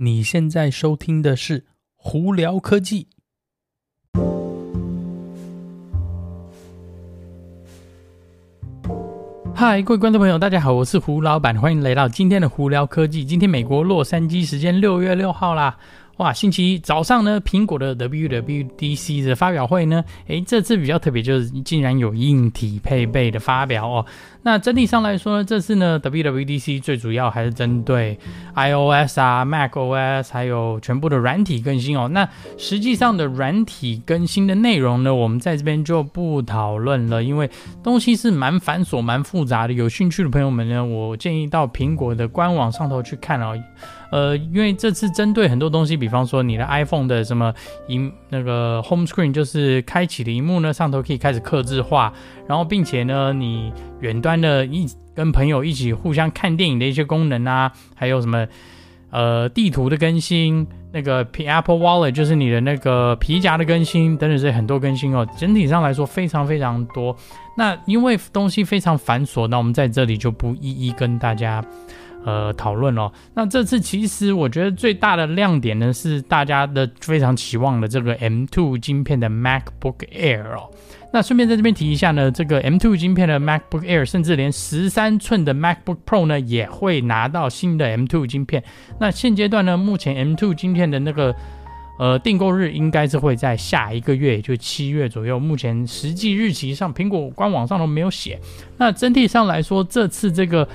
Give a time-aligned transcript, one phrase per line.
[0.00, 1.66] 你现在收听的是
[1.96, 3.08] 胡聊科技。
[9.52, 13.24] 嗨，各位观众朋友，大家好，我是胡老板，欢迎来到今天的胡聊科技。
[13.24, 15.76] 今天美国洛杉矶时间六月六号啦。
[16.18, 24.04] 哇，星期一早上呢，苹果的 WWDC 的发表会呢，诶，这次比较特别，就是竟然有硬体配备的发表哦。
[24.42, 28.18] 那整体上来说呢，这次呢，WWDC 最主要还是针对
[28.56, 32.08] iOS 啊、macOS 还有全部的软体更新哦。
[32.08, 37.48] 那实际上的软体更新的内容呢，我们在这边就不讨论了，因为
[37.80, 39.72] 东西是蛮繁琐、蛮复杂的。
[39.72, 43.56] 有兴趣的朋友们呢，我建议到苹果的官网上头去看哦。
[44.10, 47.52] 呃，因为这次针对很多东西，比方说你的 iPhone 的什么
[47.88, 52.12] 萤那个 Home Screen，就是开启的萤幕呢，上头可以开始刻字化，
[52.46, 58.46] 然后并且呢，你远端的一跟朋友一起互相看电影的一些功能啊，还有什么
[59.10, 67.14] 呃地图的更新，那个 Apple Wallet 就是你的那个皮夹的更新等等这些很多更新哦，整体上来说非常非常多。
[67.56, 71.62] 那因为东西非常繁琐，那我们在这里就不一一跟大家。
[72.24, 73.10] 呃，讨论哦。
[73.34, 80.68] 那这次其实我觉得最大的亮点呢，是大家的非常期望的这个 M2 晶片的 MacBook Air 哦。
[81.10, 88.62] 那顺便在这边提一下呢，这个 M2 晶片的 MacBook Air，甚至连十三寸的 MacBook Pro 呢，也会拿到新的 M2 晶片。
[89.00, 91.34] 那现阶段呢，目前 M2 晶片的那个
[91.98, 95.40] 呃订购日应该是会在下一个月，也就七月左右。
[95.40, 98.38] 目前实际日期上，苹果官网上都没有写。
[98.76, 100.68] 那整体上来说，这次这个。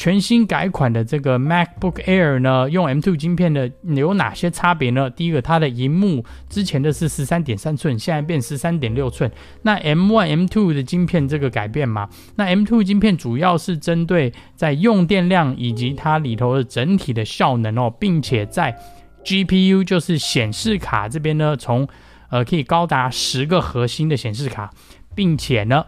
[0.00, 5.10] 全新改款的这个 MacBook Air 呢，用 M2 晶片的有哪些差别呢？
[5.10, 9.30] 第一个，它的荧幕之前的是十三点三寸，现在变十三点六寸。
[9.60, 12.08] 那 M1、M2 的晶片这个改变嘛？
[12.36, 18.74] 那 M2 晶片主要是针对在用电量以及它里头的整体的效能哦，并且在
[19.22, 21.86] GPU 就是显示卡这边呢，从
[22.30, 24.70] 呃可以高达十个核心的显示卡，
[25.14, 25.84] 并且呢。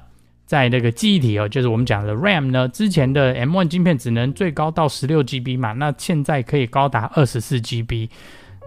[0.53, 8.11] 在那个记忆体哦，就是我们讲的 RAM 呢，之前的 M1 晶片只能最高到十六 GB 嘛，那现在可以高达二十四 GB。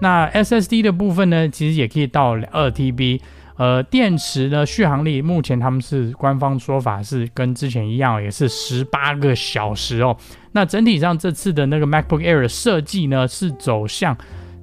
[0.01, 3.21] 那 SSD 的部分呢，其实也可以到二 TB。
[3.57, 10.17] 呃，电池呢，续航力目前他们是官方说法是跟之前一样，也是十八个小时哦。
[10.53, 14.17] 那整体上这次的那个 MacBook Air 的设计呢，是走向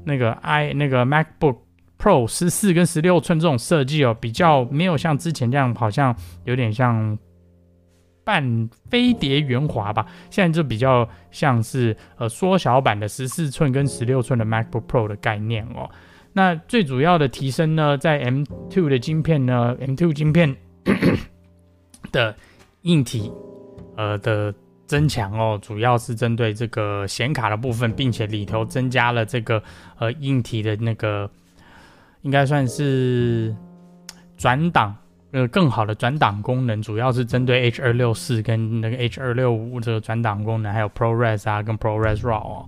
[0.07, 1.59] 那个 i 那个 MacBook。
[2.03, 7.17] Pro 十四跟十六寸这种设计哦，比较没有像之前这样，好像有点像
[8.25, 10.05] 半飞碟圆滑吧。
[10.29, 15.89] 现在就比较像是呃缩小版的十四寸跟十六寸的 MacBook Pro 的概念哦。
[16.33, 20.57] 那最主要的提升呢，在 M2 的晶片呢，M2 晶片
[22.11, 22.35] 的
[22.81, 23.31] 硬体
[23.97, 24.53] 呃的
[24.87, 29.63] 增强哦，主要是针对这个显卡的部分，并且里头增加了这个
[30.01, 31.31] 呃硬体的那个。
[32.23, 33.55] 应该算是
[34.37, 34.95] 转档，
[35.33, 42.67] 呃，更好的转档功能，主要是针对 H 二六四跟那个 H 二六五这个转档功能，还有 ProRes 啊跟 ProRes RAW 哦，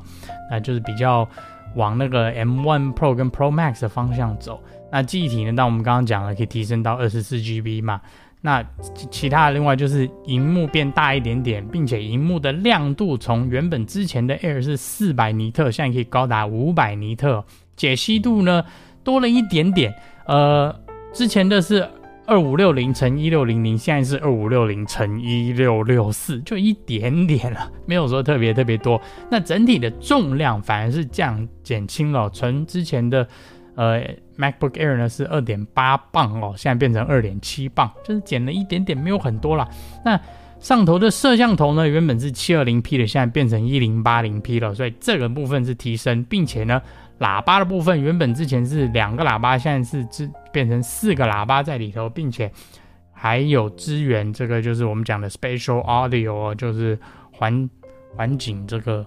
[0.51, 1.29] 那就是比较
[1.75, 4.61] 往那个 M1 Pro 跟 Pro Max 的方向走。
[4.93, 8.01] 那记忆体呢，那我们刚刚讲了，可以提升到二十四 GB 嘛。
[8.41, 8.63] 那
[9.11, 17.45] 其他的另外就是荧幕变大一点点，并且荧幕的亮度从原本之前的 Air 是四百尼特，现在可以高达五百尼特。
[17.75, 18.65] 解析度呢？
[19.05, 19.95] 多了一点点，
[20.27, 20.75] 呃，
[21.13, 21.87] 之前的是
[22.27, 29.01] 二五六零乘一六零零，现在是二五六零乘一六六四，就一点点了，没有说特别特别多。
[29.31, 33.29] 那整体的重量反而是降减轻了，从之前的
[33.75, 34.01] 呃
[34.39, 39.69] MacBook Air 呢是二点八磅哦，现在变成二点七磅，就是减了一点点，没有很多啦。
[40.05, 40.19] 那
[40.65, 46.81] 上头的摄像头呢，原本是七二零 P 的，现在变成一零八零 P 了，所以这个部分是提升，并且呢。
[47.21, 52.51] 喇叭的部分原本之前是两个喇叭，现在是支变成四个喇叭在里头，并且
[53.13, 56.99] 还有支援这个就是我们讲的 Spatial Audio，就是
[57.31, 57.71] 环
[58.17, 59.07] 环境这个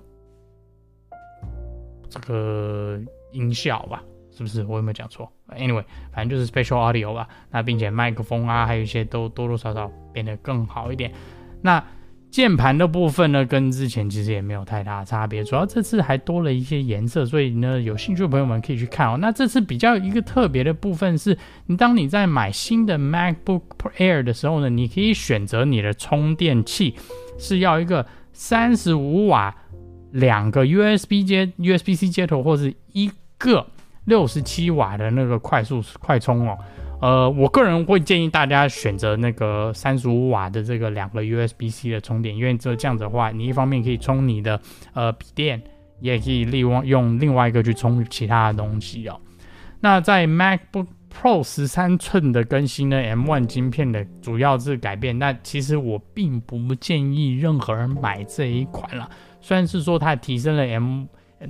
[2.07, 2.97] 这个
[3.33, 4.01] 音效吧，
[4.31, 4.63] 是不是？
[4.63, 5.83] 我有没有讲错？Anyway，
[6.13, 7.27] 反正就是 Spatial Audio 吧。
[7.51, 11.11] 那并且麦克风啊，还有一些都多多少少变得更好一点。
[11.62, 11.83] 那
[12.30, 19.18] 键盘的部分呢，跟之前其实也没有太大差别，主要这次还多了一些颜色，所以呢，有兴趣的朋友们可以去看哦。
[19.19, 21.36] 那这次比较一个特别的部分是，
[21.68, 23.62] 你当你在买新的 MacBook
[23.98, 26.95] Air 的时候呢，你可以选择你的充电器
[27.39, 29.56] 是要一个三十五瓦
[30.12, 33.65] 两个 USB 接 USB-C 接头，或是一个
[34.06, 36.57] 六十七瓦的那个快速快充哦。
[36.99, 44.59] 呃，我个人会建议大家选择那个三十五瓦的这个两个 USB-C 的充电，因为这这样子的话，你一方面可以充你的
[44.94, 45.61] 呃笔电，
[45.99, 49.19] 也可以利用用另外一个去充其他的东西哦。
[49.79, 55.17] 那在 MacBook Pro 十三寸的更新呢，M1 晶片的主要是改变。
[55.19, 59.07] 那其实我并不建议任何人买这一款了。
[59.39, 61.05] 虽然是说它提升了 M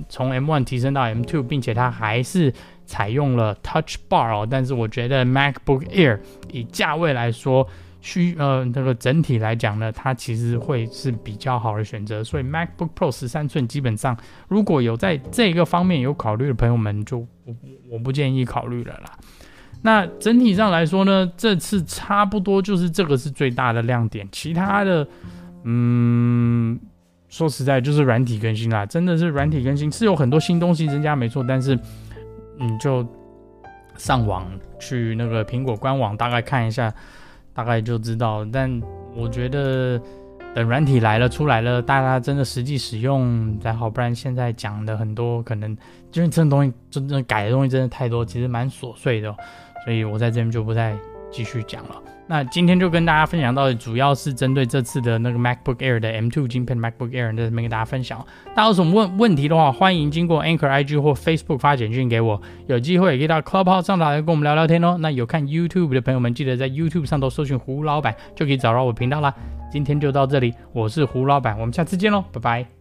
[0.08, 2.52] 从 M1 提升到 M2，并且它还是
[2.86, 6.18] 采用了 Touch Bar 哦，但是我觉得 MacBook Air
[6.52, 7.66] 以价位来说，
[8.00, 12.22] 需呃这个整体来讲呢，它其实会是比较好的选择。
[12.22, 14.16] 所以 MacBook Pro 十三寸基本上
[14.48, 17.54] 如果有在这个方面有考虑的朋友们就，就我
[17.92, 19.12] 我不建议考虑了啦。
[19.82, 25.06] 那整体上来说呢，这次差不多就是这个是最大的亮点，其他的，
[25.62, 26.67] 嗯，
[27.28, 31.78] 说实在就是软体更新啦，真的是软体更新是有很多新东西增加没错，但是
[32.58, 33.06] 你就
[33.96, 36.92] 上网去那个苹果官网大概看一下，
[37.52, 38.44] 大概就知道。
[38.52, 38.80] 但
[39.14, 40.00] 我觉得
[40.54, 45.76] 等软体来了出来了，大家真的实际使用才好，不然现在讲的很多可能
[46.10, 49.34] 就是这东西真正改的东西真的太多，其实蛮琐碎的。
[49.84, 50.96] 所以我在这边就不再
[51.30, 52.02] 继续讲了。
[52.28, 58.24] 那今天就跟大家分享到的，主要是针对这次的那个 MacBook Air 的 M2 晶片 MacBook Air 在这边跟大家分享。
[58.54, 62.40] 大家有什么问问题的话，欢迎经过 Anchor IG 或 Facebook 发简讯给我。
[62.66, 64.98] 有机会也可以到 Clubhouse 上来跟我们聊聊天哦。
[65.00, 69.34] 那有看 YouTube 的朋友们，记得在 YouTube 上头搜寻胡老板，就可以找到我频道啦。
[69.72, 72.77] 今天就到这里，我是胡老板，我们下次见喽，拜拜。